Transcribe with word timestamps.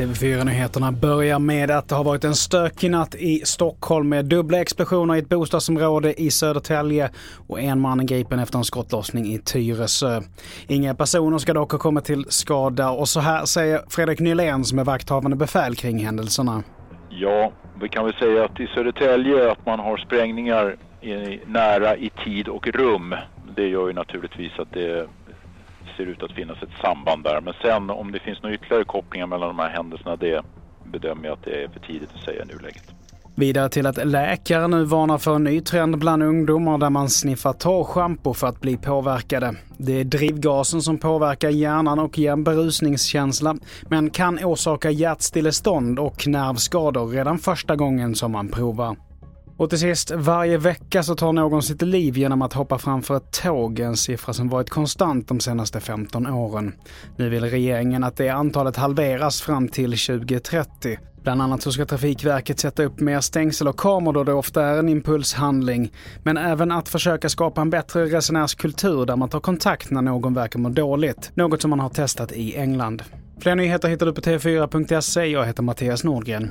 TV4-nyheterna 0.00 0.92
börjar 0.92 1.38
med 1.38 1.70
att 1.70 1.88
det 1.88 1.94
har 1.94 2.04
varit 2.04 2.24
en 2.24 2.34
stökig 2.34 2.90
natt 2.90 3.14
i 3.14 3.42
Stockholm 3.44 4.08
med 4.08 4.24
dubbla 4.24 4.60
explosioner 4.60 5.14
i 5.14 5.18
ett 5.18 5.28
bostadsområde 5.28 6.22
i 6.22 6.30
Södertälje 6.30 7.10
och 7.48 7.60
en 7.60 7.80
man 7.80 8.00
är 8.00 8.04
gripen 8.04 8.38
efter 8.38 8.58
en 8.58 8.64
skottlossning 8.64 9.26
i 9.26 9.38
Tyresö. 9.38 10.20
Inga 10.68 10.94
personer 10.94 11.38
ska 11.38 11.54
dock 11.54 11.72
ha 11.72 11.78
kommit 11.78 12.04
till 12.04 12.24
skada 12.28 12.90
och 12.90 13.08
så 13.08 13.20
här 13.20 13.44
säger 13.44 13.80
Fredrik 13.88 14.20
Nylén 14.20 14.64
som 14.64 14.78
är 14.78 14.84
vakthavande 14.84 15.36
befäl 15.36 15.74
kring 15.76 16.04
händelserna. 16.04 16.62
Ja, 17.10 17.52
vi 17.80 17.88
kan 17.88 18.04
väl 18.04 18.14
säga 18.14 18.44
att 18.44 18.60
i 18.60 18.66
Södertälje 18.66 19.52
att 19.52 19.66
man 19.66 19.80
har 19.80 19.96
sprängningar 19.96 20.76
i, 21.00 21.40
nära 21.46 21.96
i 21.96 22.10
tid 22.24 22.48
och 22.48 22.66
rum. 22.66 23.14
Det 23.56 23.68
gör 23.68 23.86
ju 23.86 23.92
naturligtvis 23.92 24.52
att 24.58 24.72
det 24.72 25.08
ser 25.96 26.06
ut 26.06 26.22
att 26.22 26.32
finnas 26.32 26.62
ett 26.62 26.78
samband 26.82 27.24
där. 27.24 27.40
Men 27.40 27.54
sen 27.62 27.90
om 27.90 28.12
det 28.12 28.18
finns 28.18 28.42
några 28.42 28.54
ytterligare 28.54 28.84
kopplingar 28.84 29.26
mellan 29.26 29.48
de 29.48 29.58
här 29.58 29.70
händelserna, 29.70 30.16
det 30.16 30.42
bedömer 30.84 31.24
jag 31.24 31.32
att 31.32 31.44
det 31.44 31.62
är 31.64 31.68
för 31.68 31.80
tidigt 31.80 32.10
att 32.14 32.24
säga 32.24 32.42
i 32.42 32.46
nuläget. 32.46 32.94
Vidare 33.34 33.68
till 33.68 33.86
att 33.86 34.06
läkare 34.06 34.68
nu 34.68 34.84
varnar 34.84 35.18
för 35.18 35.34
en 35.34 35.44
ny 35.44 35.60
trend 35.60 35.98
bland 35.98 36.22
ungdomar 36.22 36.78
där 36.78 36.90
man 36.90 37.08
sniffar 37.08 37.52
torrschampo 37.52 38.34
för 38.34 38.46
att 38.46 38.60
bli 38.60 38.76
påverkade. 38.76 39.54
Det 39.78 40.00
är 40.00 40.04
drivgasen 40.04 40.82
som 40.82 40.98
påverkar 40.98 41.48
hjärnan 41.48 41.98
och 41.98 42.18
ger 42.18 42.32
en 42.32 42.44
berusningskänsla, 42.44 43.56
men 43.88 44.10
kan 44.10 44.44
orsaka 44.44 44.90
hjärtstillestånd 44.90 45.98
och 45.98 46.26
nervskador 46.26 47.08
redan 47.08 47.38
första 47.38 47.76
gången 47.76 48.14
som 48.14 48.32
man 48.32 48.48
provar. 48.48 48.96
Och 49.60 49.70
till 49.70 49.78
sist, 49.78 50.10
varje 50.10 50.58
vecka 50.58 51.02
så 51.02 51.14
tar 51.14 51.32
någon 51.32 51.62
sitt 51.62 51.82
liv 51.82 52.18
genom 52.18 52.42
att 52.42 52.52
hoppa 52.52 52.78
framför 52.78 53.16
ett 53.16 53.42
tåg, 53.42 53.80
en 53.80 53.96
siffra 53.96 54.32
som 54.32 54.48
varit 54.48 54.70
konstant 54.70 55.28
de 55.28 55.40
senaste 55.40 55.80
15 55.80 56.26
åren. 56.26 56.74
Nu 57.16 57.28
vill 57.28 57.44
regeringen 57.44 58.04
att 58.04 58.16
det 58.16 58.28
antalet 58.28 58.76
halveras 58.76 59.40
fram 59.42 59.68
till 59.68 59.90
2030. 59.90 60.98
Bland 61.22 61.42
annat 61.42 61.62
så 61.62 61.72
ska 61.72 61.86
Trafikverket 61.86 62.60
sätta 62.60 62.82
upp 62.82 63.00
mer 63.00 63.20
stängsel 63.20 63.68
och 63.68 63.76
kameror 63.76 64.12
då 64.12 64.24
det 64.24 64.32
ofta 64.32 64.64
är 64.64 64.78
en 64.78 64.88
impulshandling. 64.88 65.92
Men 66.22 66.36
även 66.36 66.72
att 66.72 66.88
försöka 66.88 67.28
skapa 67.28 67.60
en 67.60 67.70
bättre 67.70 68.04
resenärskultur 68.04 69.06
där 69.06 69.16
man 69.16 69.28
tar 69.28 69.40
kontakt 69.40 69.90
när 69.90 70.02
någon 70.02 70.34
verkar 70.34 70.58
må 70.58 70.68
dåligt. 70.68 71.30
Något 71.34 71.62
som 71.62 71.70
man 71.70 71.80
har 71.80 71.88
testat 71.88 72.32
i 72.32 72.56
England. 72.56 73.02
Fler 73.40 73.54
nyheter 73.54 73.88
hittar 73.88 74.06
du 74.06 74.12
på 74.12 74.20
tv4.se. 74.20 75.26
Jag 75.26 75.46
heter 75.46 75.62
Mattias 75.62 76.04
Nordgren. 76.04 76.50